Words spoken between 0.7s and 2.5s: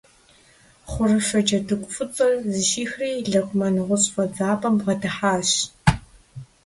Хъурыфэ джэдыгу фӀыцӀэр